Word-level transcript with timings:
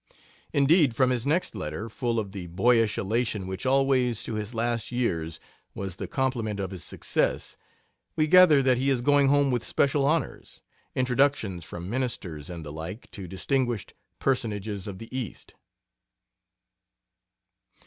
Indeed, 0.51 0.95
from 0.95 1.11
his 1.11 1.27
next 1.27 1.53
letter, 1.53 1.87
full 1.87 2.17
of 2.19 2.31
the 2.31 2.47
boyish 2.47 2.97
elation 2.97 3.45
which 3.45 3.67
always 3.67 4.23
to 4.23 4.33
his 4.33 4.55
last 4.55 4.91
years 4.91 5.39
was 5.75 5.97
the 5.97 6.07
complement 6.07 6.59
of 6.59 6.71
his 6.71 6.83
success, 6.83 7.55
we 8.15 8.25
gather 8.25 8.63
that 8.63 8.79
he 8.79 8.89
is 8.89 9.01
going 9.01 9.27
home 9.27 9.51
with 9.51 9.63
special 9.63 10.03
honors 10.07 10.59
introductions 10.95 11.65
from 11.65 11.87
ministers 11.87 12.49
and 12.49 12.65
the 12.65 12.71
like 12.73 13.11
to 13.11 13.27
distinguished 13.27 13.93
personages 14.17 14.87
of 14.87 14.97
the 14.97 15.15
East. 15.15 15.53